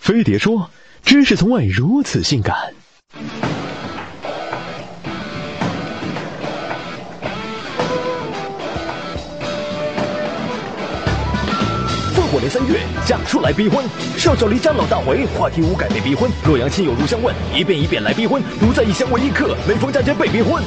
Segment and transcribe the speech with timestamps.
[0.00, 0.70] 飞碟说
[1.04, 2.56] ：“知识从未如此性感。”
[12.16, 13.84] 烽火连三月，嫁出来逼婚。
[14.16, 16.30] 少小离家老大回，话题无改被逼婚。
[16.46, 18.42] 洛阳亲友如相问，一遍一遍来逼婚。
[18.58, 20.64] 独在异乡为异客，每逢佳节被逼婚。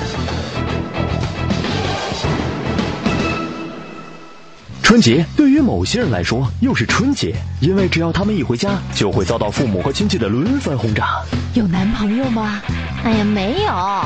[4.94, 11.20] 春节对于某些人来说又是春节，因为只要他们一回家，就会遭到父母和亲戚的轮番轰炸。
[11.56, 12.62] 有男朋友吗？
[13.04, 14.06] 哎呀，没有。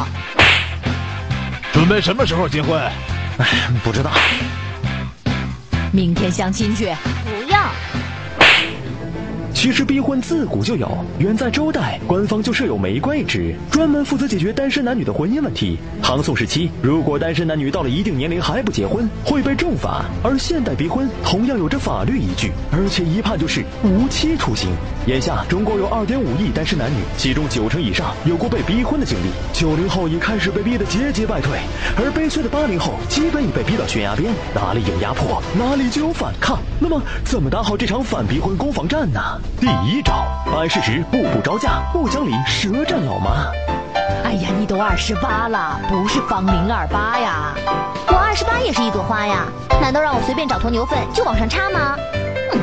[1.73, 2.81] 准备什么时候结婚？
[3.38, 4.12] 哎，不知道。
[5.92, 6.88] 明天相亲去。
[9.57, 15.80] 其实逼婚自古就有，远在周代，官方就设有媒官一职，专门负责解决单身男女的婚姻问题。
[15.99, 24.70] 唐宋时期，如果单身男女到了一定年龄还不结婚，会被重罚；而现代逼婚同样有着法律依据，而且一判就是无期徒刑。
[25.07, 29.31] 眼下，中国有二点五亿单身男女，其中九成以上有过被逼婚的经历。
[29.53, 31.58] 九零后已开始被逼得节节败退，
[31.97, 36.59] 而悲催的八零后基本已被逼到悬崖边，哪里有压迫，哪里就有反抗。
[36.80, 39.19] 那么，怎么打好这场反逼婚攻防战呢？
[39.59, 43.48] 第一招，摆事实，步步招架，不讲理，舌战老妈。
[44.23, 47.56] 哎呀，你都二十八了，不是芳龄二八呀。
[48.08, 49.45] 我二十八也是一朵花呀，
[49.81, 51.95] 难道让我随便找坨牛粪就往上插吗？
[52.52, 52.59] 哼，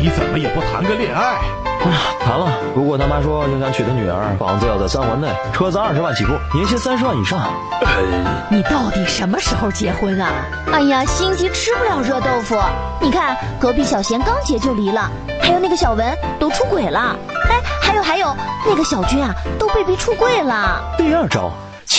[0.00, 1.38] 你怎么也不谈个恋爱？
[1.90, 2.52] 啊， 谈了。
[2.74, 7.40] 不过他妈说要想娶她女儿，房子要在三环内，车子二十万起步，年薪三十万以上。
[8.50, 10.30] 你到底什么时候结婚啊？
[10.72, 12.56] 哎呀，心急吃不了热豆腐。
[13.00, 15.10] 你看隔壁小贤刚结就离了，
[15.42, 17.16] 还有那个小文都出轨了。
[17.50, 18.34] 哎，还有还有，
[18.66, 20.82] 那个小军啊都被逼出柜了。
[20.96, 21.50] 第二招。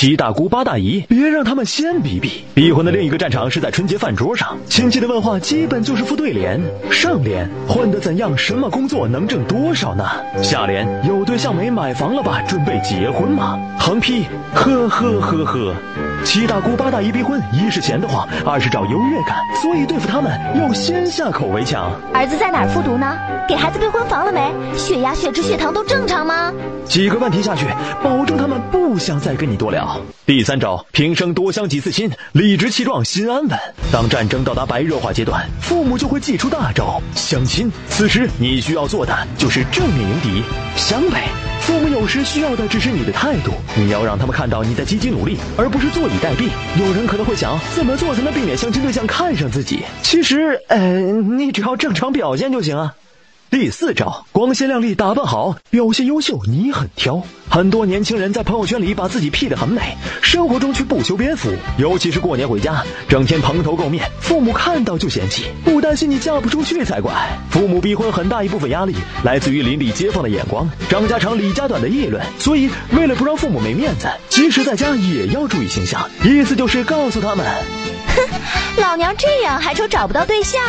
[0.04, 2.44] 七大姑八大姨，别让他们先比比。
[2.54, 6.60] 逼婚的另一个战场是在春节饭桌上，亲戚的问话基本就是副对联。
[6.92, 8.38] 上联混得怎样？
[8.38, 10.04] 什么工作能挣多少呢？
[10.44, 11.70] 下联有对象没？
[11.70, 12.42] 买房了吧？
[12.42, 13.58] 准备结婚吗？
[13.80, 15.74] 横批呵呵呵呵。
[16.24, 21.92] 七大姑八大姨逼婚，一是闲得慌，二是找优越感，所以对付他们要先下口为强。
[22.14, 23.18] 儿子在哪儿复读呢？
[23.48, 24.52] 给孩子备婚房了没？
[24.78, 26.52] 血压、血脂、血糖都正常吗？
[26.86, 27.66] 几个问题下去，
[28.02, 30.00] 保证他们不想再跟你多聊。
[30.26, 33.60] 第三招，平生多相几次亲，理直气壮，心安稳。
[33.92, 37.72] 当战争到达白热化阶段，父母就会祭出大招相亲。
[37.90, 40.44] 此时你需要做的就是正面迎敌，
[40.78, 41.53] 湘北。
[41.66, 46.50] 父母有时需要的只是你的态度，你要让他们看到你在积极努力，而不是坐以待毙。
[46.78, 49.80] 有人可能会想，怎么做才能避免相亲对象看上自己？
[50.02, 52.94] 其实，呃，你只要正常表现就行啊。
[53.54, 57.22] 第四招，光鲜亮丽，打扮好，表现优秀，你很挑。
[57.52, 67.14] 很多年轻人在朋友圈里把自己 P 得很美，生活中却不修边幅，尤其是过年回家，整天蓬头垢面，父母看到就嫌弃，不担心你嫁不出去才怪。
[67.52, 76.10] 父母逼婚很大一部分压力来自于邻里街坊的眼光，张家长李家短的议论，所以为了不让父母没面子，即使在家也要注意形象。
[76.24, 77.46] 意思就是告诉他们，
[78.16, 80.60] 哼，老娘这样还愁找不到对象。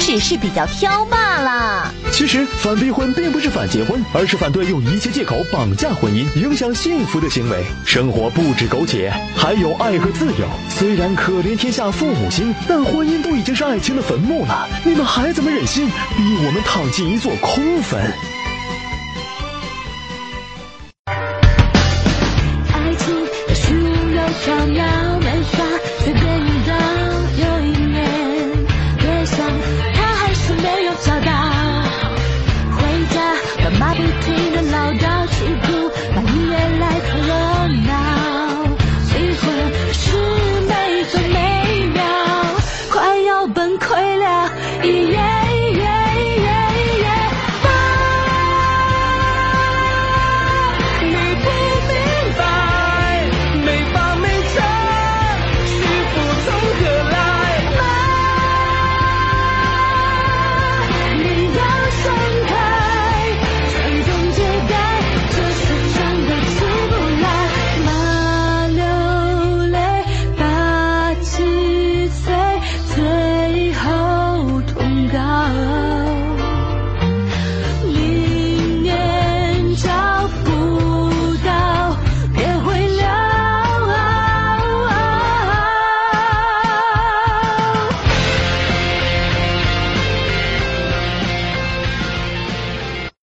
[0.00, 1.92] 只是比较挑罢了。
[2.12, 7.64] 其实反逼婚并不是反结婚，而是反对用一切借口绑架婚姻、影响幸福的行为。
[7.84, 10.48] 生活不止苟且，还有爱和自由。
[10.68, 18.12] 虽然可怜天下父母心，但婚姻都已经是爱情的坟墓了，你们还怎么忍心逼我们躺进一座空坟？